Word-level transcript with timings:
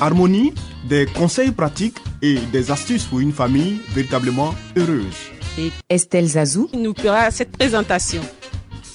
Harmonie, 0.00 0.52
des 0.88 1.06
conseils 1.06 1.50
pratiques 1.52 1.96
et 2.22 2.36
des 2.52 2.70
astuces 2.70 3.04
pour 3.04 3.20
une 3.20 3.32
famille 3.32 3.80
véritablement 3.94 4.54
heureuse. 4.76 5.16
et 5.58 5.70
Estelle 5.88 6.26
Zazou, 6.26 6.68
nous 6.74 6.94
fera 6.94 7.30
cette 7.30 7.52
présentation. 7.52 8.20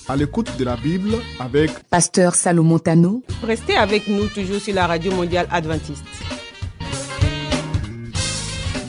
À 0.07 0.15
l'écoute 0.15 0.51
de 0.57 0.63
la 0.65 0.75
Bible 0.75 1.15
avec 1.39 1.71
Pasteur 1.89 2.35
Salomon 2.35 2.77
Tano, 2.79 3.23
Restez 3.43 3.75
avec 3.75 4.07
nous 4.07 4.27
toujours 4.27 4.59
sur 4.59 4.75
la 4.75 4.85
radio 4.87 5.11
mondiale 5.13 5.47
adventiste. 5.51 6.03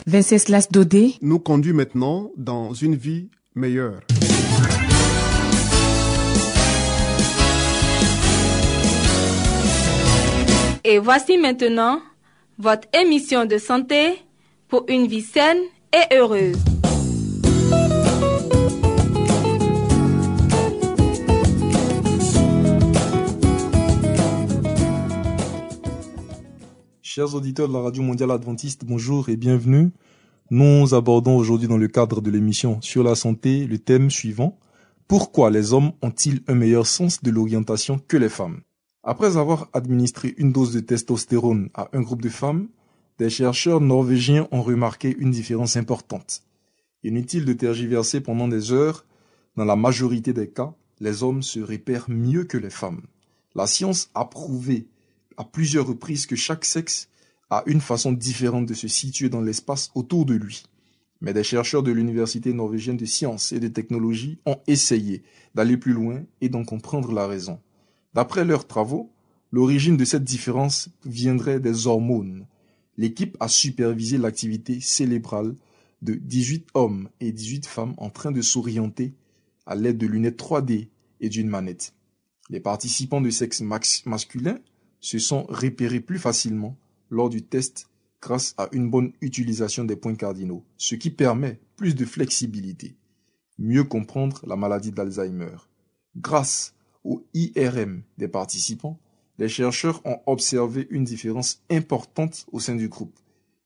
Venceslas 0.05 0.67
Dodé, 0.69 1.15
nous 1.21 1.39
conduit 1.39 1.73
maintenant 1.73 2.29
dans 2.37 2.73
une 2.73 2.95
vie 2.95 3.29
meilleure. 3.55 4.01
Et 10.85 10.99
voici 10.99 11.37
maintenant 11.37 12.01
votre 12.59 12.89
émission 12.93 13.45
de 13.45 13.57
santé 13.57 14.21
pour 14.67 14.83
une 14.89 15.07
vie 15.07 15.21
saine 15.21 15.59
et 15.93 16.13
heureuse. 16.13 16.57
Chers 27.01 27.33
auditeurs 27.33 27.69
de 27.69 27.73
la 27.73 27.79
Radio 27.79 28.03
Mondiale 28.03 28.31
Adventiste, 28.31 28.83
bonjour 28.83 29.29
et 29.29 29.37
bienvenue. 29.37 29.91
Nous 30.49 30.93
abordons 30.93 31.37
aujourd'hui 31.37 31.69
dans 31.69 31.77
le 31.77 31.87
cadre 31.87 32.19
de 32.19 32.29
l'émission 32.29 32.81
sur 32.81 33.03
la 33.03 33.15
santé 33.15 33.67
le 33.67 33.77
thème 33.77 34.09
suivant. 34.09 34.59
Pourquoi 35.07 35.49
les 35.49 35.71
hommes 35.71 35.93
ont-ils 36.01 36.41
un 36.49 36.55
meilleur 36.55 36.87
sens 36.87 37.23
de 37.23 37.31
l'orientation 37.31 38.01
que 38.05 38.17
les 38.17 38.27
femmes? 38.27 38.59
Après 39.05 39.35
avoir 39.35 39.69
administré 39.73 40.33
une 40.37 40.53
dose 40.53 40.71
de 40.71 40.79
testostérone 40.79 41.69
à 41.73 41.89
un 41.91 41.99
groupe 41.99 42.21
de 42.21 42.29
femmes, 42.29 42.69
des 43.19 43.29
chercheurs 43.29 43.81
norvégiens 43.81 44.47
ont 44.51 44.61
remarqué 44.61 45.13
une 45.19 45.29
différence 45.29 45.75
importante. 45.75 46.43
Inutile 47.03 47.43
de 47.43 47.51
tergiverser 47.51 48.21
pendant 48.21 48.47
des 48.47 48.71
heures, 48.71 49.05
dans 49.57 49.65
la 49.65 49.75
majorité 49.75 50.31
des 50.31 50.47
cas, 50.47 50.73
les 51.01 51.21
hommes 51.21 51.43
se 51.43 51.59
repèrent 51.59 52.09
mieux 52.09 52.45
que 52.45 52.57
les 52.57 52.69
femmes. 52.69 53.01
La 53.55 53.67
science 53.67 54.09
a 54.15 54.23
prouvé 54.23 54.87
à 55.35 55.43
plusieurs 55.43 55.87
reprises 55.87 56.25
que 56.25 56.37
chaque 56.37 56.63
sexe 56.63 57.09
a 57.49 57.63
une 57.65 57.81
façon 57.81 58.13
différente 58.13 58.67
de 58.67 58.73
se 58.73 58.87
situer 58.87 59.27
dans 59.27 59.41
l'espace 59.41 59.91
autour 59.95 60.25
de 60.25 60.35
lui. 60.35 60.63
Mais 61.19 61.33
des 61.33 61.43
chercheurs 61.43 61.83
de 61.83 61.91
l'Université 61.91 62.53
norvégienne 62.53 62.97
de 62.97 63.05
sciences 63.05 63.51
et 63.51 63.59
de 63.59 63.67
technologie 63.67 64.39
ont 64.45 64.61
essayé 64.65 65.23
d'aller 65.55 65.75
plus 65.75 65.93
loin 65.93 66.23
et 66.39 66.47
d'en 66.47 66.63
comprendre 66.63 67.11
la 67.11 67.27
raison. 67.27 67.59
D'après 68.13 68.45
leurs 68.45 68.67
travaux, 68.67 69.11
l'origine 69.51 69.97
de 69.97 70.05
cette 70.05 70.23
différence 70.23 70.89
viendrait 71.05 71.59
des 71.59 71.87
hormones. 71.87 72.47
L'équipe 72.97 73.37
a 73.39 73.47
supervisé 73.47 74.17
l'activité 74.17 74.79
cérébrale 74.81 75.55
de 76.01 76.13
18 76.13 76.67
hommes 76.73 77.09
et 77.19 77.31
18 77.31 77.65
femmes 77.65 77.93
en 77.97 78.09
train 78.09 78.31
de 78.31 78.41
s'orienter 78.41 79.13
à 79.65 79.75
l'aide 79.75 79.97
de 79.97 80.07
lunettes 80.07 80.39
3D 80.39 80.89
et 81.21 81.29
d'une 81.29 81.47
manette. 81.47 81.93
Les 82.49 82.59
participants 82.59 83.21
de 83.21 83.29
sexe 83.29 83.61
masculin 83.61 84.59
se 84.99 85.17
sont 85.17 85.43
repérés 85.49 86.01
plus 86.01 86.19
facilement 86.19 86.77
lors 87.09 87.29
du 87.29 87.41
test 87.41 87.89
grâce 88.21 88.53
à 88.57 88.69
une 88.71 88.89
bonne 88.89 89.11
utilisation 89.21 89.85
des 89.85 89.95
points 89.95 90.15
cardinaux, 90.15 90.63
ce 90.77 90.95
qui 90.95 91.09
permet 91.09 91.59
plus 91.75 91.95
de 91.95 92.05
flexibilité. 92.05 92.95
Mieux 93.57 93.83
comprendre 93.83 94.41
la 94.47 94.55
maladie 94.55 94.91
d'Alzheimer. 94.91 95.55
Grâce 96.17 96.73
au 97.03 97.23
IRM 97.33 98.03
des 98.17 98.27
participants, 98.27 98.99
les 99.39 99.49
chercheurs 99.49 100.01
ont 100.05 100.19
observé 100.25 100.87
une 100.89 101.03
différence 101.03 101.63
importante 101.69 102.45
au 102.51 102.59
sein 102.59 102.75
du 102.75 102.87
groupe. 102.87 103.17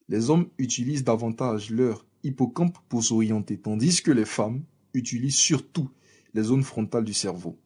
Les 0.09 0.29
hommes 0.29 0.47
utilisent 0.57 1.03
davantage 1.03 1.69
leur 1.69 2.05
hippocampe 2.23 2.77
pour 2.89 3.03
s'orienter, 3.03 3.57
tandis 3.57 4.01
que 4.01 4.11
les 4.11 4.25
femmes 4.25 4.63
utilisent 4.93 5.35
surtout 5.35 5.89
les 6.33 6.43
zones 6.43 6.63
frontales 6.63 7.03
du 7.03 7.13
cerveau. 7.13 7.57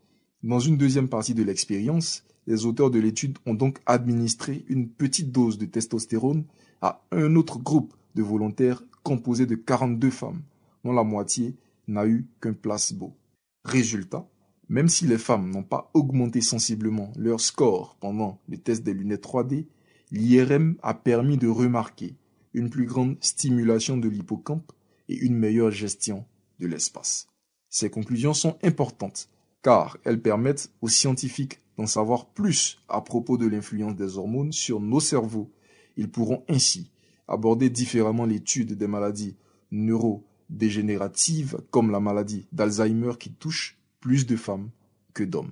Dans 0.43 0.59
une 0.59 0.77
deuxième 0.77 1.09
partie 1.09 1.35
de 1.35 1.43
l'expérience, 1.43 2.23
les 2.47 2.65
auteurs 2.65 2.89
de 2.89 2.99
l'étude 2.99 3.37
ont 3.45 3.53
donc 3.53 3.79
administré 3.85 4.65
une 4.67 4.89
petite 4.89 5.31
dose 5.31 5.57
de 5.57 5.65
testostérone 5.65 6.45
à 6.81 7.03
un 7.11 7.35
autre 7.35 7.59
groupe 7.59 7.93
de 8.15 8.23
volontaires 8.23 8.83
composé 9.03 9.45
de 9.45 9.55
42 9.55 10.09
femmes, 10.09 10.41
dont 10.83 10.93
la 10.93 11.03
moitié 11.03 11.55
n'a 11.87 12.07
eu 12.07 12.27
qu'un 12.41 12.53
placebo. 12.53 13.15
Résultat, 13.63 14.27
même 14.71 14.87
si 14.87 15.05
les 15.05 15.17
femmes 15.17 15.51
n'ont 15.51 15.63
pas 15.63 15.91
augmenté 15.93 16.39
sensiblement 16.39 17.11
leur 17.17 17.41
score 17.41 17.97
pendant 17.99 18.39
le 18.47 18.57
test 18.57 18.83
des 18.83 18.93
lunettes 18.93 19.25
3D, 19.25 19.65
l'IRM 20.11 20.77
a 20.81 20.93
permis 20.93 21.37
de 21.37 21.49
remarquer 21.49 22.15
une 22.53 22.69
plus 22.69 22.85
grande 22.85 23.17
stimulation 23.19 23.97
de 23.97 24.07
l'hippocampe 24.07 24.71
et 25.09 25.15
une 25.17 25.35
meilleure 25.35 25.71
gestion 25.71 26.23
de 26.59 26.67
l'espace. 26.67 27.27
Ces 27.69 27.89
conclusions 27.89 28.33
sont 28.33 28.57
importantes 28.63 29.27
car 29.61 29.97
elles 30.05 30.21
permettent 30.21 30.71
aux 30.81 30.87
scientifiques 30.87 31.59
d'en 31.77 31.85
savoir 31.85 32.27
plus 32.27 32.81
à 32.87 33.01
propos 33.01 33.37
de 33.37 33.47
l'influence 33.47 33.97
des 33.97 34.17
hormones 34.17 34.53
sur 34.53 34.79
nos 34.79 35.01
cerveaux. 35.01 35.51
Ils 35.97 36.09
pourront 36.09 36.45
ainsi 36.47 36.91
aborder 37.27 37.69
différemment 37.69 38.25
l'étude 38.25 38.77
des 38.77 38.87
maladies 38.87 39.35
neurodégénératives 39.71 41.57
comme 41.71 41.91
la 41.91 41.99
maladie 41.99 42.47
d'Alzheimer 42.53 43.17
qui 43.19 43.33
touche 43.33 43.77
plus 44.01 44.25
de 44.25 44.35
femmes 44.35 44.69
que 45.13 45.23
d'hommes. 45.23 45.51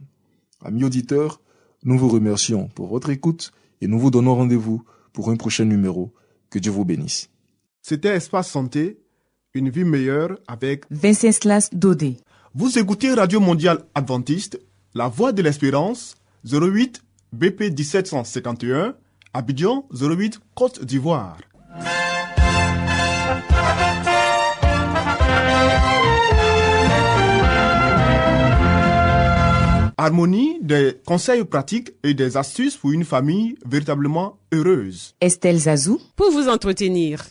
Amis 0.62 0.84
auditeurs, 0.84 1.40
nous 1.84 1.98
vous 1.98 2.10
remercions 2.10 2.68
pour 2.68 2.88
votre 2.88 3.10
écoute 3.10 3.54
et 3.80 3.88
nous 3.88 4.00
vous 4.00 4.12
donnons 4.12 4.36
rendez-vous 4.36 4.84
pour 5.14 5.30
un 5.32 5.38
prochain 5.38 5.66
numéro. 5.66 6.14
Que 6.50 6.60
Dieu 6.60 6.72
vous 6.72 6.84
bénisse. 6.84 7.30
C'était 7.82 8.16
Espace 8.16 8.50
Santé, 8.50 9.00
une 9.54 9.70
vie 9.70 9.84
meilleure 9.84 10.40
avec 10.48 10.86
Venceslas 10.90 11.70
Dodé. 11.72 12.18
Vous 12.56 12.80
écoutez 12.80 13.14
Radio 13.14 13.40
Mondiale 13.40 13.86
Adventiste, 13.94 14.60
La 14.96 15.08
Voix 15.08 15.32
de 15.32 15.44
l'Espérance, 15.44 16.16
08 16.52 17.04
BP 17.34 17.72
1751, 17.78 18.96
Abidjan 19.34 19.88
08 19.94 20.40
Côte 20.56 20.84
d'Ivoire. 20.84 21.38
Harmonie, 30.00 30.60
des 30.62 30.94
conseils 31.06 31.44
pratiques 31.44 31.92
et 32.04 32.14
des 32.14 32.38
astuces 32.38 32.78
pour 32.78 32.92
une 32.92 33.04
famille 33.04 33.56
véritablement 33.66 34.38
heureuse. 34.54 35.14
Estelle 35.20 35.58
Zazou, 35.58 36.00
Pour 36.16 36.32
vous 36.32 36.48
entretenir. 36.48 37.26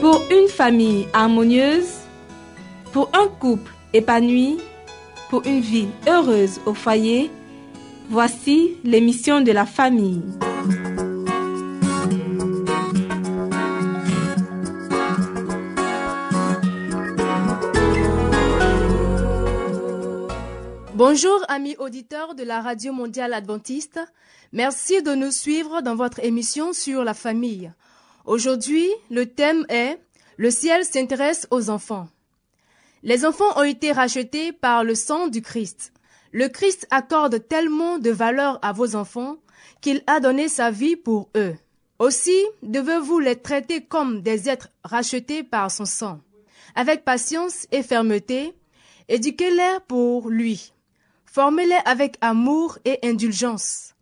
Pour 0.00 0.20
une 0.32 0.48
famille 0.48 1.06
harmonieuse, 1.12 2.00
pour 2.92 3.08
un 3.14 3.28
couple 3.28 3.72
épanoui, 3.92 4.58
pour 5.30 5.46
une 5.46 5.60
vie 5.60 5.86
heureuse 6.08 6.58
au 6.66 6.74
foyer, 6.74 7.30
voici 8.10 8.72
l'émission 8.82 9.42
de 9.42 9.52
la 9.52 9.64
famille. 9.64 10.22
Bonjour 21.04 21.44
amis 21.48 21.74
auditeurs 21.80 22.36
de 22.36 22.44
la 22.44 22.60
Radio 22.60 22.92
Mondiale 22.92 23.34
Adventiste. 23.34 23.98
Merci 24.52 25.02
de 25.02 25.16
nous 25.16 25.32
suivre 25.32 25.80
dans 25.80 25.96
votre 25.96 26.24
émission 26.24 26.72
sur 26.72 27.02
la 27.02 27.12
famille. 27.12 27.72
Aujourd'hui, 28.24 28.88
le 29.10 29.26
thème 29.26 29.66
est 29.68 29.98
Le 30.36 30.52
ciel 30.52 30.84
s'intéresse 30.84 31.48
aux 31.50 31.70
enfants. 31.70 32.06
Les 33.02 33.26
enfants 33.26 33.52
ont 33.56 33.64
été 33.64 33.90
rachetés 33.90 34.52
par 34.52 34.84
le 34.84 34.94
sang 34.94 35.26
du 35.26 35.42
Christ. 35.42 35.92
Le 36.30 36.48
Christ 36.48 36.86
accorde 36.92 37.48
tellement 37.48 37.98
de 37.98 38.10
valeur 38.10 38.60
à 38.62 38.70
vos 38.70 38.94
enfants 38.94 39.38
qu'il 39.80 40.04
a 40.06 40.20
donné 40.20 40.46
sa 40.46 40.70
vie 40.70 40.94
pour 40.94 41.30
eux. 41.36 41.56
Aussi 41.98 42.46
devez-vous 42.62 43.18
les 43.18 43.34
traiter 43.34 43.80
comme 43.80 44.22
des 44.22 44.48
êtres 44.48 44.68
rachetés 44.84 45.42
par 45.42 45.68
son 45.68 45.84
sang. 45.84 46.20
Avec 46.76 47.04
patience 47.04 47.66
et 47.72 47.82
fermeté, 47.82 48.54
éduquez-les 49.08 49.78
pour 49.88 50.28
lui. 50.30 50.72
Formez-les 51.32 51.78
avec 51.86 52.18
amour 52.20 52.78
et 52.84 52.98
indulgence. 53.02 53.94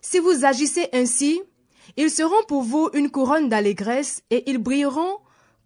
Si 0.00 0.20
vous 0.20 0.44
agissez 0.44 0.86
ainsi, 0.92 1.42
ils 1.96 2.08
seront 2.08 2.44
pour 2.46 2.62
vous 2.62 2.88
une 2.92 3.10
couronne 3.10 3.48
d'allégresse 3.48 4.22
et 4.30 4.48
ils 4.48 4.58
brilleront 4.58 5.18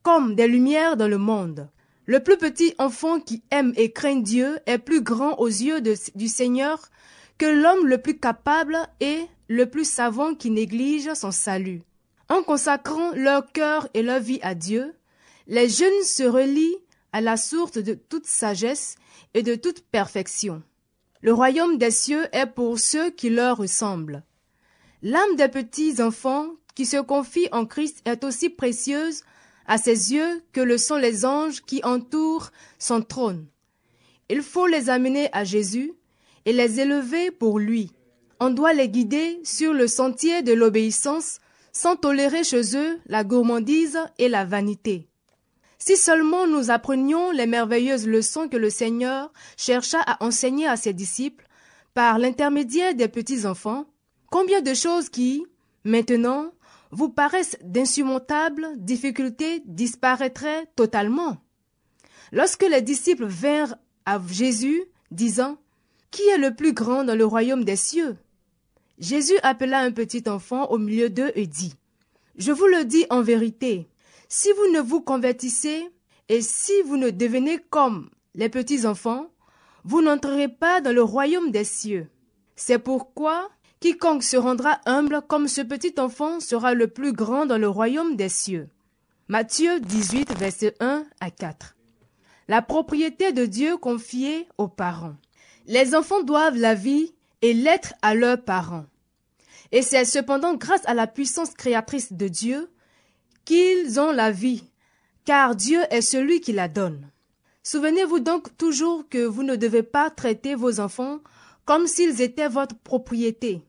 comme 0.02 0.34
des 0.34 0.48
lumières 0.48 0.96
dans 0.96 1.08
le 1.08 1.18
monde. 1.18 1.68
Le 2.06 2.20
plus 2.20 2.38
petit 2.38 2.74
enfant 2.78 3.20
qui 3.20 3.42
aime 3.50 3.74
et 3.76 3.92
craint 3.92 4.22
Dieu 4.22 4.58
est 4.64 4.78
plus 4.78 5.02
grand 5.02 5.34
aux 5.34 5.48
yeux 5.48 5.82
du 5.82 6.28
Seigneur 6.28 6.80
que 7.36 7.44
l'homme 7.44 7.86
le 7.86 7.98
plus 7.98 8.18
capable 8.18 8.78
et 9.00 9.26
le 9.48 9.68
plus 9.68 9.84
savant 9.84 10.34
qui 10.34 10.50
néglige 10.50 11.12
son 11.12 11.30
salut. 11.30 11.82
En 12.30 12.42
consacrant 12.42 13.10
leur 13.14 13.52
cœur 13.52 13.86
et 13.92 14.02
leur 14.02 14.20
vie 14.20 14.40
à 14.40 14.54
Dieu, 14.54 14.94
les 15.46 15.68
jeunes 15.68 16.04
se 16.04 16.22
relient 16.22 16.78
à 17.12 17.20
la 17.20 17.36
source 17.36 17.72
de 17.72 17.92
toute 17.92 18.26
sagesse 18.26 18.94
et 19.34 19.42
de 19.42 19.56
toute 19.56 19.82
perfection. 19.82 20.62
Le 21.22 21.32
royaume 21.32 21.78
des 21.78 21.92
cieux 21.92 22.26
est 22.32 22.46
pour 22.46 22.80
ceux 22.80 23.10
qui 23.10 23.30
leur 23.30 23.58
ressemblent. 23.58 24.24
L'âme 25.02 25.36
des 25.36 25.46
petits 25.46 26.02
enfants 26.02 26.48
qui 26.74 26.84
se 26.84 26.96
confient 26.96 27.48
en 27.52 27.64
Christ 27.64 28.02
est 28.04 28.24
aussi 28.24 28.50
précieuse 28.50 29.22
à 29.66 29.78
ses 29.78 30.12
yeux 30.12 30.42
que 30.52 30.60
le 30.60 30.78
sont 30.78 30.96
les 30.96 31.24
anges 31.24 31.62
qui 31.62 31.80
entourent 31.84 32.50
son 32.80 33.02
trône. 33.02 33.46
Il 34.28 34.42
faut 34.42 34.66
les 34.66 34.90
amener 34.90 35.28
à 35.32 35.44
Jésus 35.44 35.92
et 36.44 36.52
les 36.52 36.80
élever 36.80 37.30
pour 37.30 37.60
lui. 37.60 37.92
On 38.40 38.50
doit 38.50 38.72
les 38.72 38.88
guider 38.88 39.38
sur 39.44 39.72
le 39.72 39.86
sentier 39.86 40.42
de 40.42 40.52
l'obéissance 40.52 41.38
sans 41.70 41.94
tolérer 41.94 42.42
chez 42.42 42.76
eux 42.76 42.98
la 43.06 43.22
gourmandise 43.22 43.98
et 44.18 44.28
la 44.28 44.44
vanité. 44.44 45.06
Si 45.84 45.96
seulement 45.96 46.46
nous 46.46 46.70
apprenions 46.70 47.32
les 47.32 47.48
merveilleuses 47.48 48.06
leçons 48.06 48.48
que 48.48 48.56
le 48.56 48.70
Seigneur 48.70 49.32
chercha 49.56 49.98
à 50.00 50.24
enseigner 50.24 50.68
à 50.68 50.76
ses 50.76 50.92
disciples 50.92 51.48
par 51.92 52.20
l'intermédiaire 52.20 52.94
des 52.94 53.08
petits 53.08 53.46
enfants, 53.46 53.86
combien 54.30 54.60
de 54.60 54.74
choses 54.74 55.08
qui, 55.08 55.44
maintenant, 55.82 56.52
vous 56.92 57.08
paraissent 57.08 57.58
d'insurmontables 57.64 58.68
difficultés 58.76 59.60
disparaîtraient 59.64 60.68
totalement. 60.76 61.38
Lorsque 62.30 62.62
les 62.62 62.80
disciples 62.80 63.26
vinrent 63.26 63.74
à 64.06 64.20
Jésus, 64.30 64.84
disant 65.10 65.58
Qui 66.12 66.22
est 66.28 66.38
le 66.38 66.54
plus 66.54 66.74
grand 66.74 67.02
dans 67.02 67.18
le 67.18 67.26
royaume 67.26 67.64
des 67.64 67.74
cieux? 67.74 68.16
Jésus 69.00 69.38
appela 69.42 69.80
un 69.80 69.90
petit 69.90 70.22
enfant 70.28 70.66
au 70.66 70.78
milieu 70.78 71.10
d'eux 71.10 71.32
et 71.34 71.48
dit 71.48 71.74
Je 72.36 72.52
vous 72.52 72.68
le 72.68 72.84
dis 72.84 73.04
en 73.10 73.20
vérité, 73.20 73.88
si 74.34 74.50
vous 74.52 74.72
ne 74.72 74.80
vous 74.80 75.02
convertissez 75.02 75.90
et 76.30 76.40
si 76.40 76.72
vous 76.86 76.96
ne 76.96 77.10
devenez 77.10 77.58
comme 77.68 78.08
les 78.34 78.48
petits 78.48 78.86
enfants, 78.86 79.26
vous 79.84 80.00
n'entrerez 80.00 80.48
pas 80.48 80.80
dans 80.80 80.94
le 80.94 81.02
royaume 81.02 81.50
des 81.50 81.64
cieux. 81.64 82.08
C'est 82.56 82.78
pourquoi 82.78 83.50
quiconque 83.78 84.22
se 84.22 84.38
rendra 84.38 84.80
humble 84.86 85.20
comme 85.28 85.48
ce 85.48 85.60
petit 85.60 85.92
enfant 85.98 86.40
sera 86.40 86.72
le 86.72 86.88
plus 86.88 87.12
grand 87.12 87.44
dans 87.44 87.58
le 87.58 87.68
royaume 87.68 88.16
des 88.16 88.30
cieux. 88.30 88.70
Matthieu 89.28 89.80
18, 89.80 90.38
verset 90.38 90.76
1 90.80 91.04
à 91.20 91.30
4. 91.30 91.76
La 92.48 92.62
propriété 92.62 93.32
de 93.32 93.44
Dieu 93.44 93.76
confiée 93.76 94.48
aux 94.56 94.68
parents. 94.68 95.16
Les 95.66 95.94
enfants 95.94 96.22
doivent 96.22 96.56
la 96.56 96.74
vie 96.74 97.12
et 97.42 97.52
l'être 97.52 97.92
à 98.00 98.14
leurs 98.14 98.42
parents. 98.42 98.86
Et 99.72 99.82
c'est 99.82 100.06
cependant 100.06 100.54
grâce 100.54 100.86
à 100.86 100.94
la 100.94 101.06
puissance 101.06 101.50
créatrice 101.50 102.14
de 102.14 102.28
Dieu 102.28 102.70
qu'ils 103.44 104.00
ont 104.00 104.12
la 104.12 104.30
vie, 104.30 104.64
car 105.24 105.54
Dieu 105.56 105.80
est 105.90 106.00
celui 106.00 106.40
qui 106.40 106.52
la 106.52 106.68
donne. 106.68 107.10
Souvenez-vous 107.62 108.20
donc 108.20 108.56
toujours 108.56 109.08
que 109.08 109.24
vous 109.24 109.42
ne 109.42 109.56
devez 109.56 109.82
pas 109.82 110.10
traiter 110.10 110.54
vos 110.54 110.80
enfants 110.80 111.20
comme 111.64 111.86
s'ils 111.86 112.20
étaient 112.20 112.48
votre 112.48 112.76
propriété. 112.76 113.62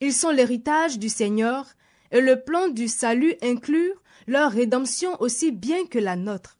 Ils 0.00 0.12
sont 0.12 0.30
l'héritage 0.30 0.98
du 0.98 1.08
Seigneur, 1.08 1.66
et 2.12 2.20
le 2.20 2.40
plan 2.40 2.68
du 2.68 2.88
salut 2.88 3.34
inclut 3.42 3.92
leur 4.26 4.52
rédemption 4.52 5.20
aussi 5.20 5.52
bien 5.52 5.84
que 5.86 5.98
la 5.98 6.16
nôtre. 6.16 6.58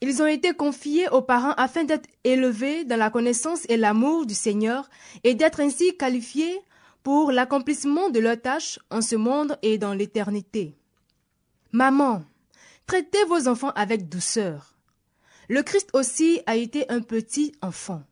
Ils 0.00 0.22
ont 0.22 0.26
été 0.26 0.54
confiés 0.54 1.08
aux 1.10 1.22
parents 1.22 1.52
afin 1.52 1.84
d'être 1.84 2.08
élevés 2.24 2.84
dans 2.84 2.98
la 2.98 3.10
connaissance 3.10 3.66
et 3.68 3.76
l'amour 3.76 4.26
du 4.26 4.34
Seigneur 4.34 4.88
et 5.24 5.34
d'être 5.34 5.60
ainsi 5.60 5.96
qualifiés 5.96 6.58
pour 7.02 7.32
l'accomplissement 7.32 8.08
de 8.10 8.18
leurs 8.18 8.40
tâches 8.40 8.78
en 8.90 9.02
ce 9.02 9.16
monde 9.16 9.58
et 9.62 9.78
dans 9.78 9.92
l'éternité. 9.92 10.79
Maman, 11.72 12.24
traitez 12.86 13.24
vos 13.26 13.46
enfants 13.46 13.70
avec 13.76 14.08
douceur. 14.08 14.74
Le 15.48 15.62
Christ 15.62 15.90
aussi 15.92 16.40
a 16.46 16.56
été 16.56 16.90
un 16.90 17.00
petit 17.00 17.52
enfant. 17.62 18.02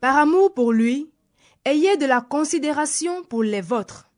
Par 0.00 0.16
amour 0.16 0.52
pour 0.54 0.72
lui, 0.72 1.10
ayez 1.64 1.96
de 1.96 2.06
la 2.06 2.20
considération 2.20 3.22
pour 3.24 3.42
les 3.42 3.60
vôtres. 3.60 4.10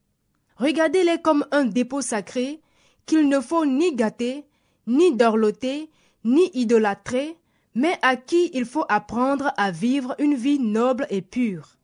Regardez-les 0.57 1.21
comme 1.21 1.45
un 1.51 1.65
dépôt 1.65 2.01
sacré 2.01 2.61
qu'il 3.05 3.29
ne 3.29 3.39
faut 3.39 3.65
ni 3.65 3.95
gâter, 3.95 4.45
ni 4.87 5.15
dorloter, 5.15 5.89
ni 6.23 6.49
idolâtrer, 6.55 7.37
mais 7.75 7.97
à 8.01 8.15
qui 8.15 8.49
il 8.53 8.65
faut 8.65 8.85
apprendre 8.89 9.53
à 9.55 9.69
vivre 9.69 10.15
une 10.17 10.33
vie 10.33 10.59
noble 10.59 11.05
et 11.11 11.21
pure. 11.21 11.77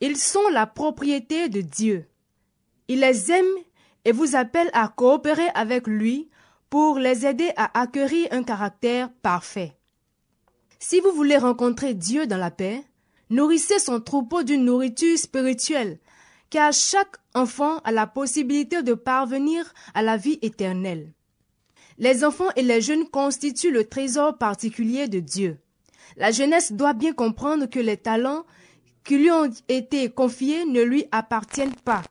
Ils 0.00 0.16
sont 0.16 0.48
la 0.52 0.66
propriété 0.66 1.50
de 1.50 1.60
Dieu. 1.60 2.06
Il 2.88 3.00
les 3.00 3.30
aime 3.30 3.46
et 4.08 4.12
vous 4.12 4.36
appelle 4.36 4.70
à 4.72 4.88
coopérer 4.88 5.48
avec 5.54 5.86
lui 5.86 6.30
pour 6.70 6.98
les 6.98 7.26
aider 7.26 7.50
à 7.58 7.78
acquérir 7.78 8.28
un 8.30 8.42
caractère 8.42 9.12
parfait. 9.20 9.76
Si 10.78 11.00
vous 11.00 11.12
voulez 11.12 11.36
rencontrer 11.36 11.92
Dieu 11.92 12.26
dans 12.26 12.38
la 12.38 12.50
paix, 12.50 12.82
nourrissez 13.28 13.78
son 13.78 14.00
troupeau 14.00 14.44
d'une 14.44 14.64
nourriture 14.64 15.18
spirituelle, 15.18 15.98
car 16.48 16.72
chaque 16.72 17.16
enfant 17.34 17.80
a 17.84 17.92
la 17.92 18.06
possibilité 18.06 18.82
de 18.82 18.94
parvenir 18.94 19.74
à 19.92 20.00
la 20.00 20.16
vie 20.16 20.38
éternelle. 20.40 21.12
Les 21.98 22.24
enfants 22.24 22.48
et 22.56 22.62
les 22.62 22.80
jeunes 22.80 23.10
constituent 23.10 23.72
le 23.72 23.84
trésor 23.84 24.38
particulier 24.38 25.08
de 25.08 25.20
Dieu. 25.20 25.58
La 26.16 26.30
jeunesse 26.30 26.72
doit 26.72 26.94
bien 26.94 27.12
comprendre 27.12 27.66
que 27.66 27.78
les 27.78 27.98
talents 27.98 28.46
qui 29.04 29.18
lui 29.18 29.30
ont 29.30 29.50
été 29.68 30.08
confiés 30.08 30.64
ne 30.64 30.80
lui 30.80 31.04
appartiennent 31.12 31.76
pas. 31.84 32.02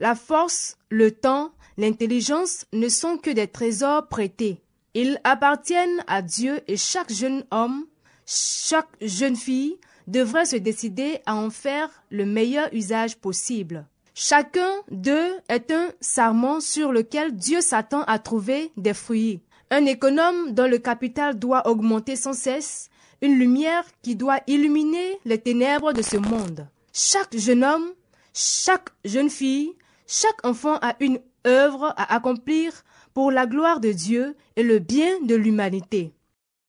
La 0.00 0.14
force, 0.14 0.78
le 0.88 1.10
temps, 1.10 1.52
l'intelligence 1.76 2.64
ne 2.72 2.88
sont 2.88 3.18
que 3.18 3.30
des 3.30 3.46
trésors 3.46 4.08
prêtés. 4.08 4.62
Ils 4.94 5.20
appartiennent 5.24 6.02
à 6.06 6.22
Dieu 6.22 6.60
et 6.66 6.78
chaque 6.78 7.12
jeune 7.12 7.44
homme, 7.50 7.84
chaque 8.24 8.88
jeune 9.02 9.36
fille 9.36 9.76
devrait 10.06 10.46
se 10.46 10.56
décider 10.56 11.20
à 11.26 11.36
en 11.36 11.50
faire 11.50 11.90
le 12.10 12.24
meilleur 12.24 12.72
usage 12.72 13.18
possible. 13.18 13.86
Chacun 14.14 14.70
d'eux 14.90 15.34
est 15.50 15.70
un 15.70 15.90
sarment 16.00 16.60
sur 16.60 16.92
lequel 16.92 17.36
Dieu 17.36 17.60
s'attend 17.60 18.02
à 18.04 18.18
trouver 18.18 18.72
des 18.78 18.94
fruits. 18.94 19.42
Un 19.70 19.84
économe 19.84 20.52
dont 20.52 20.66
le 20.66 20.78
capital 20.78 21.38
doit 21.38 21.68
augmenter 21.68 22.16
sans 22.16 22.32
cesse, 22.32 22.88
une 23.20 23.38
lumière 23.38 23.84
qui 24.02 24.16
doit 24.16 24.40
illuminer 24.46 25.18
les 25.26 25.38
ténèbres 25.38 25.92
de 25.92 26.02
ce 26.02 26.16
monde. 26.16 26.66
Chaque 26.92 27.36
jeune 27.36 27.64
homme, 27.64 27.92
chaque 28.32 28.88
jeune 29.04 29.30
fille, 29.30 29.74
chaque 30.10 30.44
enfant 30.44 30.76
a 30.82 30.96
une 30.98 31.20
œuvre 31.46 31.94
à 31.96 32.14
accomplir 32.14 32.72
pour 33.14 33.30
la 33.30 33.46
gloire 33.46 33.78
de 33.78 33.92
Dieu 33.92 34.36
et 34.56 34.64
le 34.64 34.80
bien 34.80 35.20
de 35.24 35.36
l'humanité. 35.36 36.12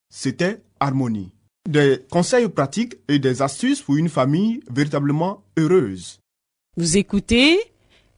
C'était 0.09 0.61
Harmonie. 0.79 1.33
Des 1.67 2.05
conseils 2.11 2.47
pratiques 2.49 2.97
et 3.07 3.17
des 3.17 3.41
astuces 3.41 3.81
pour 3.81 3.95
une 3.95 4.09
famille 4.09 4.61
véritablement 4.69 5.43
heureuse. 5.57 6.19
Vous 6.77 6.97
écoutez 6.97 7.59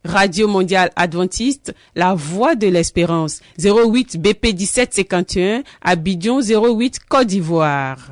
Radio 0.03 0.49
Mondiale 0.49 0.91
Adventiste, 0.97 1.73
La 1.95 2.13
Voix 2.13 2.55
de 2.55 2.67
l'Espérance, 2.67 3.39
08 3.59 4.21
BP 4.21 4.47
1751, 4.57 5.63
Abidjan 5.81 6.41
08 6.41 6.99
Côte 7.07 7.27
d'Ivoire. 7.27 8.11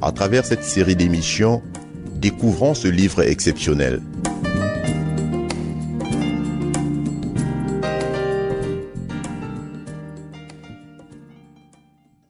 À 0.00 0.12
travers 0.12 0.46
cette 0.46 0.62
série 0.62 0.94
d'émissions, 0.94 1.60
découvrons 2.14 2.72
ce 2.74 2.86
livre 2.86 3.22
exceptionnel. 3.22 4.00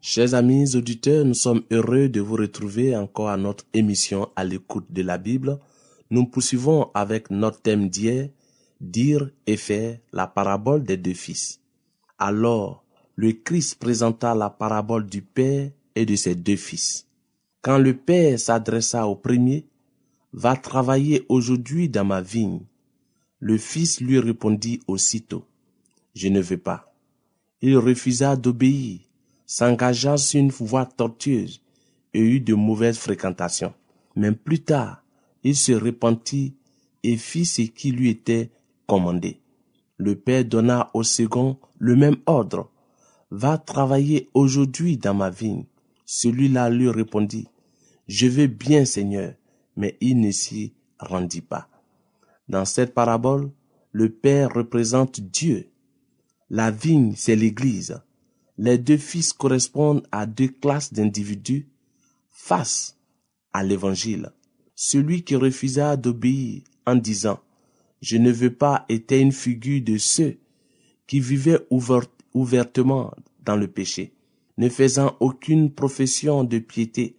Chers 0.01 0.33
amis 0.33 0.77
auditeurs, 0.77 1.27
nous 1.27 1.35
sommes 1.35 1.63
heureux 1.71 2.09
de 2.09 2.23
vous 2.23 2.37
retrouver 2.37 2.97
encore 2.97 3.29
à 3.29 3.37
notre 3.37 3.67
émission 3.75 4.31
à 4.35 4.45
l'écoute 4.45 4.87
de 4.91 5.03
la 5.03 5.19
Bible. 5.19 5.59
Nous 6.11 6.25
poursuivons 6.25 6.91
avec 6.95 7.31
notre 7.31 7.61
thème 7.61 7.91
d'hier, 7.91 8.31
dire 8.81 9.31
et 9.47 9.59
faire 9.59 9.99
la 10.15 10.27
parabole 10.27 10.85
des 10.85 10.97
deux 10.97 11.13
fils. 11.13 11.61
Alors, 12.19 12.83
le 13.15 13.33
Christ 13.33 13.79
présenta 13.79 14.35
la 14.35 14.49
parabole 14.49 15.05
du 15.05 15.21
Père 15.21 15.71
et 15.95 16.07
de 16.07 16.17
ses 16.17 16.35
deux 16.35 16.57
fils. 16.57 17.08
Quand 17.61 17.79
le 17.79 17.97
Père 17.97 18.38
s'adressa 18.38 19.07
au 19.07 19.17
premier, 19.17 19.67
Va 20.33 20.57
travailler 20.57 21.25
aujourd'hui 21.31 21.88
dans 21.88 22.05
ma 22.05 22.21
vigne. 22.21 22.61
Le 23.41 23.57
fils 23.57 24.00
lui 24.00 24.19
répondit 24.19 24.81
aussitôt, 24.87 25.47
Je 26.15 26.29
ne 26.29 26.41
veux 26.41 26.59
pas. 26.59 26.93
Il 27.62 27.79
refusa 27.79 28.37
d'obéir, 28.37 29.00
s'engagea 29.47 30.19
sur 30.19 30.38
une 30.38 30.50
voie 30.50 30.85
tortueuse 30.85 31.62
et 32.12 32.21
eut 32.21 32.41
de 32.41 32.55
mauvaises 32.55 32.99
fréquentations. 32.99 33.73
Mais 34.17 34.33
plus 34.33 34.61
tard, 34.61 35.03
il 35.45 35.57
se 35.57 35.73
repentit 35.73 36.55
et 37.03 37.17
fit 37.17 37.47
ce 37.47 37.62
qui 37.62 37.91
lui 37.91 38.11
était 38.11 38.50
commandé. 38.87 39.41
Le 39.97 40.15
père 40.15 40.45
donna 40.45 40.91
au 40.93 41.03
second 41.03 41.59
le 41.79 41.97
même 41.97 42.17
ordre. 42.27 42.71
Va 43.31 43.57
travailler 43.57 44.29
aujourd'hui 44.35 44.99
dans 44.99 45.15
ma 45.15 45.31
vigne. 45.31 45.65
Celui-là 46.11 46.71
lui 46.71 46.88
répondit, 46.88 47.49
Je 48.07 48.27
veux 48.27 48.47
bien, 48.47 48.87
Seigneur, 48.87 49.35
mais 49.77 49.99
il 50.00 50.19
ne 50.23 50.31
s'y 50.31 50.73
rendit 50.99 51.43
pas. 51.43 51.69
Dans 52.49 52.65
cette 52.65 52.95
parabole, 52.95 53.50
le 53.93 54.09
Père 54.09 54.55
représente 54.55 55.21
Dieu. 55.21 55.69
La 56.49 56.71
vigne, 56.71 57.12
c'est 57.15 57.37
l'Église. 57.37 58.00
Les 58.57 58.79
deux 58.79 58.97
fils 58.97 59.35
correspondent 59.35 60.03
à 60.11 60.25
deux 60.25 60.49
classes 60.49 60.95
d'individus 60.95 61.69
face 62.31 62.97
à 63.53 63.62
l'Évangile. 63.62 64.33
Celui 64.75 65.25
qui 65.25 65.37
refusa 65.37 65.99
d'obéir 65.99 66.62
en 66.87 66.97
disant 66.97 67.38
Je 68.00 68.17
ne 68.17 68.33
veux 68.33 68.55
pas 68.55 68.87
était 68.88 69.21
une 69.21 69.31
figure 69.31 69.83
de 69.83 69.99
ceux 69.99 70.38
qui 71.07 71.21
vivaient 71.21 71.67
ouvertement 72.33 73.12
dans 73.45 73.57
le 73.57 73.69
péché, 73.69 74.15
ne 74.59 74.69
faisant 74.69 75.17
aucune 75.21 75.73
profession 75.73 76.45
de 76.45 76.59
piété, 76.59 77.17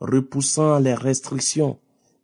repoussant 0.00 0.78
les 0.78 0.94
restrictions 0.94 1.78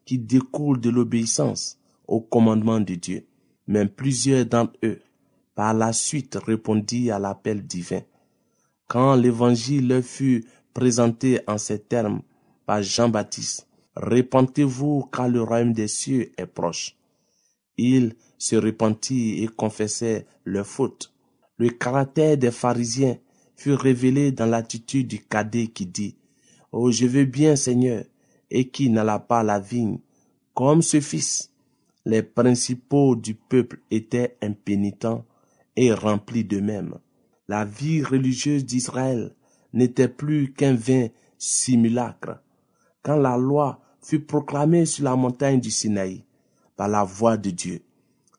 qui 0.04 0.18
découlent 0.18 0.80
de 0.80 0.90
l'obéissance 0.90 1.78
au 2.06 2.20
commandement 2.20 2.80
de 2.80 2.94
Dieu. 2.94 3.26
Même 3.66 3.88
plusieurs 3.88 4.44
d'entre 4.44 4.74
eux, 4.84 5.00
par 5.54 5.72
la 5.72 5.92
suite, 5.94 6.36
répondirent 6.46 7.16
à 7.16 7.18
l'appel 7.18 7.66
divin. 7.66 8.02
Quand 8.86 9.14
l'évangile 9.14 9.88
leur 9.88 10.04
fut 10.04 10.44
présenté 10.74 11.40
en 11.46 11.56
ces 11.56 11.78
termes 11.78 12.20
par 12.66 12.82
Jean-Baptiste, 12.82 13.66
Répentez-vous 13.96 15.08
car 15.10 15.28
le 15.28 15.42
royaume 15.42 15.72
des 15.72 15.88
cieux 15.88 16.30
est 16.36 16.46
proche. 16.46 16.96
Ils 17.78 18.14
se 18.36 18.54
repentirent 18.56 19.42
et 19.42 19.48
confessaient 19.48 20.26
leurs 20.44 20.66
fautes. 20.66 21.14
Le 21.56 21.70
caractère 21.70 22.36
des 22.36 22.50
pharisiens 22.50 23.16
fut 23.56 23.74
révélé 23.74 24.32
dans 24.32 24.46
l'attitude 24.46 25.08
du 25.08 25.20
cadet 25.20 25.68
qui 25.68 25.86
dit, 25.86 26.16
Oh, 26.72 26.90
je 26.90 27.06
veux 27.06 27.24
bien, 27.24 27.56
Seigneur, 27.56 28.04
et 28.50 28.68
qui 28.68 28.90
n'alla 28.90 29.18
pas 29.18 29.40
à 29.40 29.44
la 29.44 29.58
vigne, 29.58 29.98
comme 30.54 30.82
ce 30.82 31.00
fils. 31.00 31.50
Les 32.04 32.22
principaux 32.22 33.16
du 33.16 33.34
peuple 33.34 33.80
étaient 33.90 34.36
impénitents 34.42 35.24
et 35.74 35.92
remplis 35.92 36.44
d'eux-mêmes. 36.44 36.94
La 37.48 37.64
vie 37.64 38.02
religieuse 38.02 38.64
d'Israël 38.64 39.34
n'était 39.72 40.08
plus 40.08 40.52
qu'un 40.52 40.74
vain 40.74 41.08
simulacre. 41.38 42.40
Quand 43.02 43.16
la 43.16 43.36
loi 43.36 43.80
fut 44.00 44.20
proclamée 44.20 44.86
sur 44.86 45.04
la 45.04 45.16
montagne 45.16 45.60
du 45.60 45.70
Sinaï 45.70 46.24
par 46.76 46.88
la 46.88 47.04
voix 47.04 47.36
de 47.36 47.50
Dieu, 47.50 47.82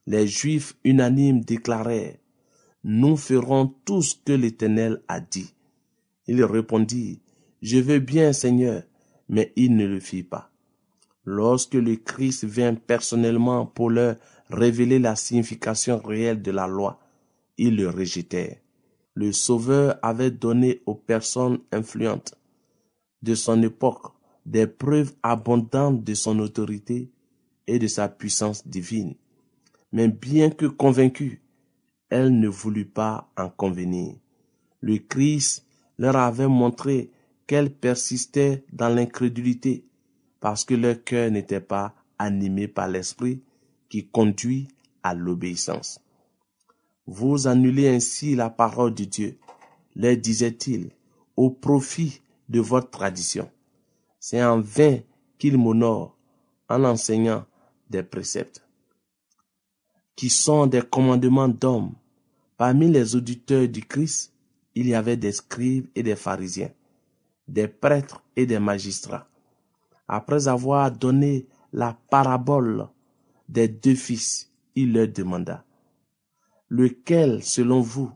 les 0.06 0.28
Juifs 0.28 0.76
unanimes 0.84 1.42
déclarèrent, 1.42 2.16
Nous 2.90 3.18
ferons 3.18 3.76
tout 3.84 4.02
ce 4.02 4.16
que 4.16 4.32
l'Éternel 4.32 5.02
a 5.10 5.20
dit. 5.20 5.54
Il 6.26 6.42
répondit, 6.46 7.20
Je 7.62 7.80
veux 7.80 8.00
bien, 8.00 8.32
Seigneur, 8.32 8.84
mais 9.28 9.52
ils 9.58 9.76
ne 9.76 9.86
le 9.86 10.00
firent 10.00 10.30
pas. 10.30 10.52
Lorsque 11.26 11.74
le 11.74 11.98
Christ 11.98 12.46
vint 12.46 12.76
personnellement 12.76 13.66
pour 13.66 13.90
leur 13.90 14.16
révéler 14.50 15.00
la 15.00 15.18
signification 15.18 15.98
réelle 15.98 16.42
de 16.42 16.52
la 16.52 16.66
loi, 16.66 16.98
ils 17.58 17.76
le 17.76 17.90
rejetèrent. 17.90 18.56
Le 19.16 19.34
Sauveur 19.34 20.00
avait 20.02 20.32
donné 20.32 20.82
aux 20.86 20.96
personnes 20.96 21.60
influentes 21.74 22.36
de 23.22 23.36
son 23.36 23.62
époque 23.64 24.14
des 24.46 24.66
preuves 24.66 25.14
abondantes 25.24 26.06
de 26.06 26.14
son 26.14 26.40
autorité 26.40 27.12
et 27.68 27.80
de 27.80 27.88
sa 27.88 28.08
puissance 28.08 28.66
divine. 28.66 29.16
Mais 29.92 30.08
bien 30.08 30.52
que 30.52 30.68
convaincue, 30.68 31.42
elle 32.10 32.40
ne 32.40 32.48
voulut 32.48 32.86
pas 32.86 33.30
en 33.38 33.50
convenir. 33.50 34.16
Le 34.82 34.98
Christ 34.98 35.66
leur 35.98 36.16
avait 36.16 36.48
montré 36.48 37.12
qu'elle 37.48 37.72
persistait 37.72 38.64
dans 38.72 38.90
l'incrédulité 38.90 39.86
parce 40.40 40.64
que 40.64 40.76
leur 40.76 41.04
cœur 41.04 41.32
n'était 41.32 41.62
pas 41.62 41.94
animé 42.20 42.68
par 42.68 42.88
l'esprit 42.88 43.42
qui 43.90 44.08
conduit 44.08 44.68
à 45.04 45.14
l'obéissance. 45.14 46.00
Vous 47.06 47.48
annulez 47.48 47.88
ainsi 47.88 48.36
la 48.36 48.50
parole 48.50 48.94
de 48.94 49.06
Dieu, 49.06 49.38
leur 49.96 50.18
disait-il, 50.18 50.92
au 51.36 51.50
profit 51.50 52.22
de 52.50 52.60
votre 52.60 52.90
tradition. 52.90 53.50
C'est 54.20 54.44
en 54.44 54.60
vain 54.60 55.00
qu'ils 55.38 55.58
m'honorent 55.58 56.18
en 56.70 56.84
enseignant 56.84 57.46
des 57.90 58.04
préceptes 58.04 58.67
qui 60.18 60.30
sont 60.30 60.68
des 60.68 60.82
commandements 60.82 61.48
d'hommes. 61.48 61.94
Parmi 62.58 62.90
les 62.90 63.16
auditeurs 63.16 63.70
du 63.70 63.86
Christ, 63.86 64.34
il 64.76 64.88
y 64.88 64.94
avait 64.94 65.16
des 65.16 65.32
scribes 65.32 65.88
et 65.96 66.04
des 66.04 66.18
pharisiens 66.18 66.72
des 67.48 67.68
prêtres 67.68 68.24
et 68.36 68.46
des 68.46 68.60
magistrats. 68.60 69.28
Après 70.08 70.48
avoir 70.48 70.92
donné 70.92 71.48
la 71.74 71.98
parabole 72.10 72.88
des 73.48 73.68
deux 73.68 73.96
fils, 73.96 74.52
il 74.76 74.94
leur 74.94 75.08
demanda, 75.08 75.66
Lequel, 76.70 77.44
selon 77.44 77.80
vous, 77.80 78.12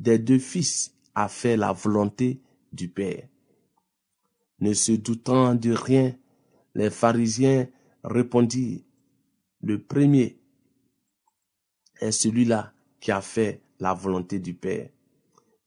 des 0.00 0.18
deux 0.18 0.40
fils 0.40 0.94
a 1.14 1.28
fait 1.28 1.56
la 1.56 1.72
volonté 1.72 2.40
du 2.72 2.88
Père? 2.88 3.28
Ne 4.60 4.74
se 4.74 4.92
doutant 4.92 5.54
de 5.54 5.72
rien, 5.72 6.14
les 6.74 6.90
pharisiens 6.90 7.68
répondirent, 8.02 8.80
Le 9.60 9.80
premier 9.80 10.38
est 12.00 12.12
celui-là 12.12 12.72
qui 13.00 13.10
a 13.10 13.20
fait 13.20 13.60
la 13.80 13.94
volonté 13.94 14.38
du 14.38 14.54
Père. 14.54 14.88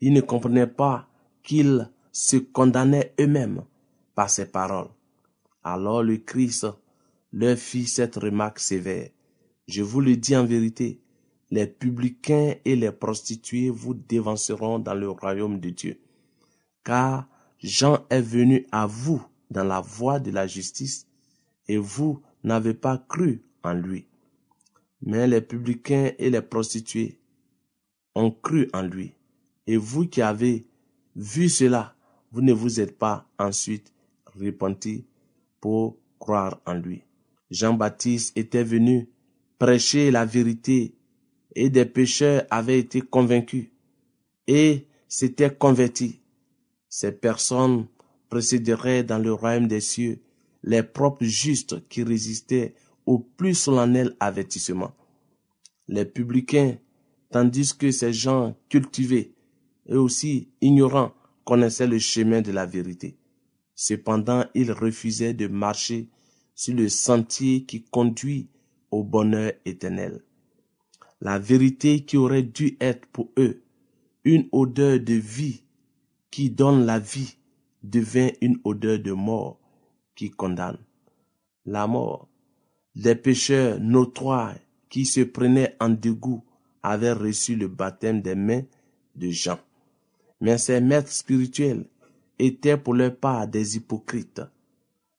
Ils 0.01 0.13
ne 0.13 0.21
comprenaient 0.21 0.67
pas 0.67 1.07
qu'il 1.43 1.89
se 2.11 2.37
condamnaient 2.37 3.13
eux-mêmes 3.19 3.63
par 4.13 4.29
ces 4.29 4.45
paroles. 4.45 4.89
Alors 5.63 6.03
le 6.03 6.17
Christ 6.17 6.67
leur 7.33 7.57
fit 7.57 7.87
cette 7.87 8.15
remarque 8.15 8.59
sévère. 8.59 9.09
Je 9.67 9.81
vous 9.81 9.99
le 9.99 10.15
dis 10.15 10.35
en 10.35 10.45
vérité, 10.45 11.01
les 11.51 11.67
publicains 11.67 12.55
et 12.63 12.75
les 12.75 12.91
prostituées 12.91 13.69
vous 13.69 13.93
dévanceront 13.93 14.79
dans 14.79 14.93
le 14.93 15.09
royaume 15.09 15.59
de 15.59 15.69
Dieu. 15.69 15.99
Car 16.83 17.27
Jean 17.59 18.05
est 18.09 18.21
venu 18.21 18.67
à 18.71 18.85
vous 18.85 19.25
dans 19.49 19.63
la 19.63 19.81
voie 19.81 20.19
de 20.19 20.31
la 20.31 20.47
justice, 20.47 21.07
et 21.67 21.77
vous 21.77 22.21
n'avez 22.43 22.73
pas 22.73 22.97
cru 22.97 23.41
en 23.63 23.73
lui. 23.73 24.07
Mais 25.01 25.27
les 25.27 25.41
publicains 25.41 26.11
et 26.17 26.29
les 26.29 26.41
prostituées 26.41 27.19
ont 28.15 28.31
cru 28.31 28.69
en 28.73 28.81
lui. 28.81 29.13
Et 29.67 29.77
vous 29.77 30.07
qui 30.07 30.21
avez 30.21 30.65
vu 31.15 31.49
cela, 31.49 31.95
vous 32.31 32.41
ne 32.41 32.53
vous 32.53 32.79
êtes 32.79 32.97
pas 32.97 33.27
ensuite 33.37 33.93
repenti 34.25 35.05
pour 35.59 35.97
croire 36.19 36.61
en 36.65 36.73
lui. 36.73 37.03
Jean-Baptiste 37.51 38.37
était 38.37 38.63
venu 38.63 39.09
prêcher 39.59 40.11
la 40.11 40.25
vérité 40.25 40.95
et 41.55 41.69
des 41.69 41.85
pécheurs 41.85 42.43
avaient 42.49 42.79
été 42.79 43.01
convaincus 43.01 43.67
et 44.47 44.87
s'étaient 45.07 45.53
convertis. 45.53 46.21
Ces 46.89 47.11
personnes 47.11 47.87
précéderaient 48.29 49.03
dans 49.03 49.19
le 49.19 49.33
royaume 49.33 49.67
des 49.67 49.81
cieux 49.81 50.19
les 50.63 50.83
propres 50.83 51.23
justes 51.23 51.87
qui 51.87 52.03
résistaient 52.03 52.73
au 53.05 53.19
plus 53.19 53.55
solennel 53.55 54.15
avertissement. 54.19 54.93
Les 55.87 56.05
publicains, 56.05 56.77
tandis 57.31 57.75
que 57.77 57.91
ces 57.91 58.13
gens 58.13 58.55
cultivés 58.69 59.33
et 59.87 59.95
aussi 59.95 60.49
ignorants 60.61 61.13
connaissait 61.43 61.87
le 61.87 61.99
chemin 61.99 62.41
de 62.41 62.51
la 62.51 62.65
vérité. 62.65 63.17
Cependant, 63.75 64.45
ils 64.55 64.71
refusaient 64.71 65.33
de 65.33 65.47
marcher 65.47 66.09
sur 66.55 66.73
le 66.75 66.89
sentier 66.89 67.65
qui 67.65 67.83
conduit 67.83 68.49
au 68.89 69.03
bonheur 69.03 69.51
éternel. 69.65 70.23
La 71.21 71.39
vérité 71.39 72.05
qui 72.05 72.17
aurait 72.17 72.43
dû 72.43 72.77
être 72.79 73.05
pour 73.07 73.31
eux 73.37 73.63
une 74.23 74.47
odeur 74.51 74.99
de 74.99 75.13
vie 75.13 75.63
qui 76.31 76.49
donne 76.49 76.85
la 76.85 76.99
vie 76.99 77.37
devint 77.83 78.29
une 78.41 78.59
odeur 78.63 78.99
de 78.99 79.11
mort 79.11 79.59
qui 80.15 80.31
condamne. 80.31 80.79
La 81.65 81.87
mort 81.87 82.27
des 82.95 83.15
pécheurs 83.15 83.79
notoires 83.79 84.55
qui 84.89 85.05
se 85.05 85.21
prenaient 85.21 85.75
en 85.79 85.89
dégoût 85.89 86.43
avaient 86.81 87.11
reçu 87.11 87.55
le 87.55 87.67
baptême 87.67 88.21
des 88.21 88.35
mains 88.35 88.63
de 89.15 89.29
Jean. 89.29 89.59
Mais 90.41 90.57
ces 90.57 90.81
maîtres 90.81 91.11
spirituels 91.11 91.85
étaient 92.39 92.77
pour 92.77 92.93
leur 92.93 93.15
part 93.15 93.47
des 93.47 93.75
hypocrites. 93.75 94.41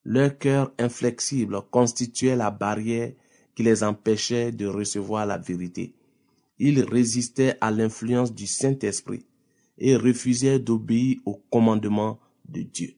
Leur 0.04 0.38
cœur 0.38 0.72
inflexible 0.78 1.60
constituait 1.70 2.36
la 2.36 2.50
barrière 2.50 3.12
qui 3.54 3.62
les 3.62 3.82
empêchait 3.82 4.52
de 4.52 4.66
recevoir 4.66 5.26
la 5.26 5.38
vérité. 5.38 5.94
Ils 6.58 6.82
résistaient 6.82 7.56
à 7.60 7.70
l'influence 7.70 8.32
du 8.32 8.46
Saint-Esprit 8.46 9.26
et 9.78 9.96
refusaient 9.96 10.58
d'obéir 10.58 11.18
au 11.26 11.42
commandement 11.50 12.18
de 12.48 12.62
Dieu. 12.62 12.94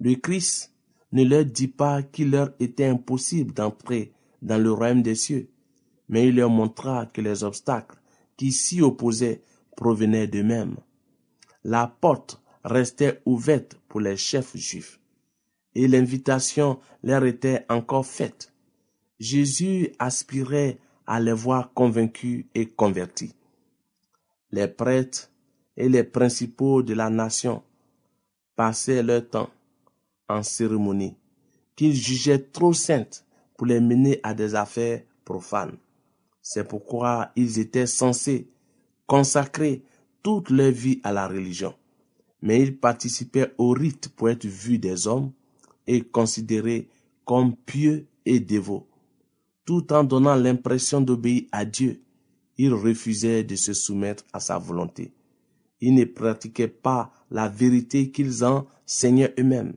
Le 0.00 0.14
Christ 0.14 0.72
ne 1.12 1.24
leur 1.24 1.44
dit 1.44 1.68
pas 1.68 2.02
qu'il 2.02 2.30
leur 2.30 2.52
était 2.60 2.86
impossible 2.86 3.52
d'entrer 3.52 4.12
dans 4.42 4.62
le 4.62 4.72
royaume 4.72 5.02
des 5.02 5.14
cieux, 5.14 5.48
mais 6.08 6.28
il 6.28 6.36
leur 6.36 6.50
montra 6.50 7.06
que 7.06 7.20
les 7.20 7.44
obstacles 7.44 7.98
qui 8.36 8.52
s'y 8.52 8.82
opposaient 8.82 9.42
provenaient 9.76 10.26
d'eux-mêmes. 10.26 10.76
La 11.64 11.86
porte 11.86 12.42
restait 12.64 13.20
ouverte 13.24 13.76
pour 13.88 14.00
les 14.00 14.16
chefs 14.16 14.56
juifs, 14.56 15.00
et 15.74 15.88
l'invitation 15.88 16.78
leur 17.02 17.24
était 17.24 17.64
encore 17.68 18.06
faite. 18.06 18.52
Jésus 19.18 19.90
aspirait 19.98 20.78
à 21.06 21.20
les 21.20 21.32
voir 21.32 21.72
convaincus 21.72 22.46
et 22.54 22.66
convertis. 22.66 23.34
Les 24.50 24.68
prêtres 24.68 25.30
et 25.76 25.88
les 25.88 26.04
principaux 26.04 26.82
de 26.82 26.94
la 26.94 27.10
nation 27.10 27.62
passaient 28.56 29.02
leur 29.02 29.28
temps 29.28 29.50
en 30.28 30.42
cérémonie, 30.42 31.16
qu'ils 31.76 31.94
jugeaient 31.94 32.42
trop 32.42 32.72
saintes 32.72 33.24
pour 33.56 33.66
les 33.66 33.80
mener 33.80 34.20
à 34.22 34.34
des 34.34 34.54
affaires 34.54 35.02
profanes. 35.24 35.76
C'est 36.42 36.66
pourquoi 36.66 37.30
ils 37.36 37.58
étaient 37.58 37.86
censés 37.86 38.48
consacrer 39.06 39.82
toute 40.22 40.50
leur 40.50 40.70
vie 40.70 41.00
à 41.02 41.12
la 41.12 41.28
religion. 41.28 41.74
Mais 42.42 42.62
ils 42.62 42.78
participaient 42.78 43.52
au 43.58 43.70
rite 43.70 44.10
pour 44.10 44.30
être 44.30 44.46
vus 44.46 44.78
des 44.78 45.06
hommes 45.06 45.32
et 45.86 46.02
considérés 46.02 46.88
comme 47.24 47.56
pieux 47.56 48.06
et 48.24 48.40
dévots. 48.40 48.86
Tout 49.64 49.92
en 49.92 50.04
donnant 50.04 50.36
l'impression 50.36 51.00
d'obéir 51.00 51.44
à 51.52 51.64
Dieu, 51.64 52.00
ils 52.56 52.72
refusaient 52.72 53.44
de 53.44 53.56
se 53.56 53.72
soumettre 53.72 54.24
à 54.32 54.40
sa 54.40 54.58
volonté. 54.58 55.12
Ils 55.80 55.94
ne 55.94 56.04
pratiquaient 56.04 56.68
pas 56.68 57.12
la 57.30 57.48
vérité 57.48 58.10
qu'ils 58.10 58.44
enseignaient 58.44 59.34
eux-mêmes. 59.38 59.74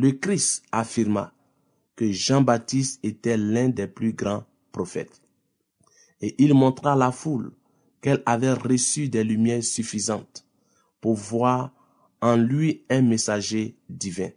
Le 0.00 0.12
Christ 0.12 0.62
affirma 0.70 1.32
que 1.96 2.12
Jean-Baptiste 2.12 3.00
était 3.02 3.36
l'un 3.36 3.68
des 3.68 3.88
plus 3.88 4.12
grands 4.12 4.44
prophètes. 4.70 5.20
Et 6.20 6.36
il 6.38 6.54
montra 6.54 6.92
à 6.92 6.96
la 6.96 7.10
foule 7.10 7.50
qu'elle 8.00 8.22
avait 8.24 8.52
reçu 8.52 9.08
des 9.08 9.24
lumières 9.24 9.64
suffisantes 9.64 10.46
pour 11.00 11.14
voir 11.14 11.72
en 12.20 12.36
lui 12.36 12.84
un 12.88 13.02
messager 13.02 13.76
divin. 13.88 14.28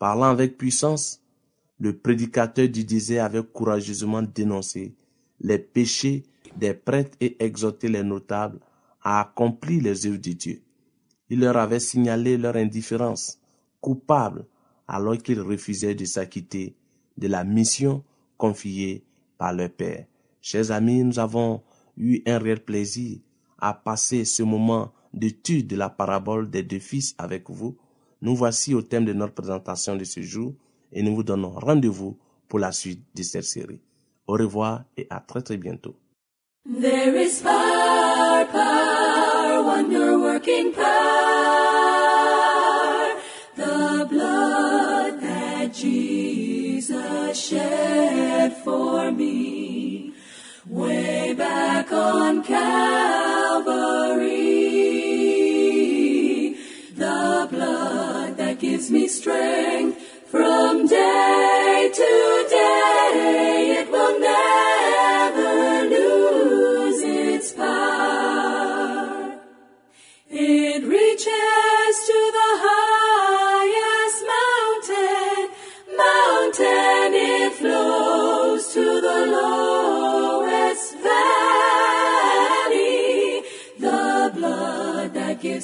Parlant 0.00 0.24
avec 0.24 0.58
puissance, 0.58 1.22
le 1.78 1.96
prédicateur 1.96 2.68
du 2.68 2.84
désert 2.84 3.26
avait 3.26 3.44
courageusement 3.44 4.22
dénoncé 4.22 4.96
les 5.38 5.60
péchés 5.60 6.24
des 6.56 6.74
prêtres 6.74 7.16
et 7.20 7.36
exhorté 7.38 7.86
les 7.86 8.02
notables 8.02 8.58
à 9.02 9.20
accomplir 9.20 9.84
les 9.84 10.08
œuvres 10.08 10.16
de 10.16 10.32
Dieu. 10.32 10.62
Il 11.28 11.38
leur 11.38 11.58
avait 11.58 11.78
signalé 11.78 12.36
leur 12.36 12.56
indifférence, 12.56 13.38
coupable 13.80 14.46
alors 14.90 15.16
qu'ils 15.18 15.40
refusaient 15.40 15.94
de 15.94 16.04
s'acquitter 16.04 16.74
de 17.16 17.28
la 17.28 17.44
mission 17.44 18.02
confiée 18.36 19.04
par 19.38 19.52
leur 19.52 19.70
Père. 19.70 20.06
Chers 20.42 20.72
amis, 20.72 21.04
nous 21.04 21.20
avons 21.20 21.62
eu 21.96 22.20
un 22.26 22.38
réel 22.38 22.64
plaisir 22.64 23.18
à 23.58 23.72
passer 23.72 24.24
ce 24.24 24.42
moment 24.42 24.92
d'étude 25.14 25.68
de 25.68 25.76
la 25.76 25.90
parabole 25.90 26.50
des 26.50 26.64
deux 26.64 26.80
fils 26.80 27.14
avec 27.18 27.48
vous. 27.50 27.76
Nous 28.20 28.34
voici 28.34 28.74
au 28.74 28.82
thème 28.82 29.04
de 29.04 29.12
notre 29.12 29.34
présentation 29.34 29.94
de 29.94 30.02
ce 30.04 30.22
jour 30.22 30.54
et 30.92 31.02
nous 31.02 31.14
vous 31.14 31.22
donnons 31.22 31.50
rendez-vous 31.50 32.18
pour 32.48 32.58
la 32.58 32.72
suite 32.72 33.04
de 33.14 33.22
cette 33.22 33.44
série. 33.44 33.80
Au 34.26 34.32
revoir 34.32 34.82
et 34.96 35.06
à 35.08 35.20
très 35.20 35.42
très 35.42 35.56
bientôt. 35.56 35.94
There 36.66 37.16
is 37.16 37.40
power, 37.42 38.44
power, 38.50 39.62
wonder 39.64 40.18
working 40.18 40.72
power. 40.72 41.79
Shed 47.50 48.52
for 48.64 49.10
me. 49.10 50.12
Way 50.66 51.34
back 51.34 51.90
on 51.92 52.44
Calvary. 52.44 52.60
The 56.94 57.48
blood 57.50 58.36
that 58.36 58.60
gives 58.60 58.90
me 58.92 59.08
strength 59.08 59.98
from 60.30 60.86
day 60.86 61.90
to 61.92 62.46
day. 62.48 63.78
It 63.80 63.90
will 63.90 64.20
never 64.20 64.69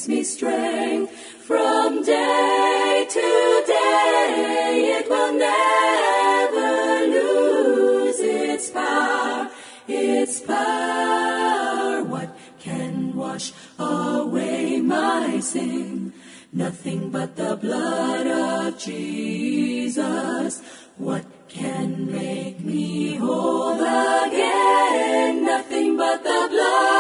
me 0.09 0.23
strength 0.23 1.13
from 1.47 2.03
day 2.03 3.07
to 3.09 3.63
day, 3.67 4.99
it 4.99 5.09
will 5.09 5.33
never 5.33 7.07
lose 7.07 8.21
its 8.21 8.71
power, 8.71 9.51
its 9.89 10.41
power. 10.41 12.05
What 12.05 12.37
can 12.59 13.15
wash 13.17 13.53
away 13.79 14.81
my 14.81 15.41
sin? 15.41 16.13
Nothing 16.53 17.11
but 17.11 17.37
the 17.37 17.57
blood 17.57 18.27
of 18.27 18.79
Jesus. 18.79 20.63
What 20.97 21.25
can 21.49 22.11
make 22.11 22.61
me 22.61 23.17
whole 23.17 23.81
again? 23.81 25.45
Nothing 25.45 25.97
but 25.97 26.23
the 26.23 26.49
blood 26.51 26.96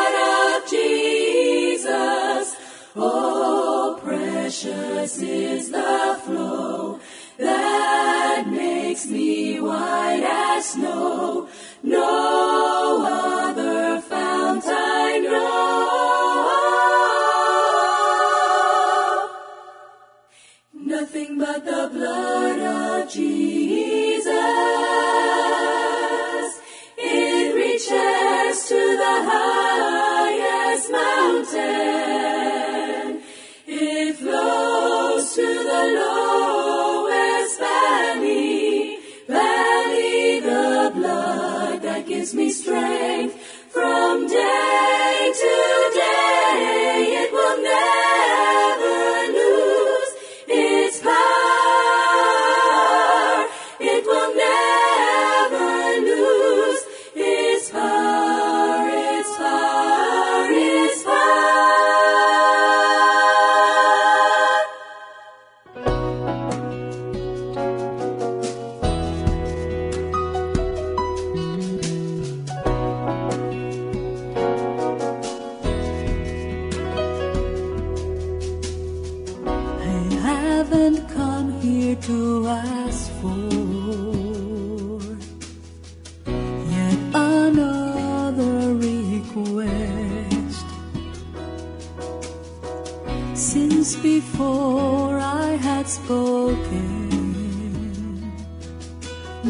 Oh, 2.98 3.98
precious 4.02 5.20
is 5.20 5.70
the 5.70 6.18
flow 6.24 6.98
that 7.37 8.46
makes 8.48 9.06
me 9.06 9.61
white 9.61 10.22
as 10.24 10.70
snow. 10.70 11.45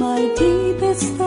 my 0.07 0.21
deepest 0.37 1.03
thought. 1.15 1.26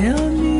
Tell 0.00 0.30
me 0.30 0.59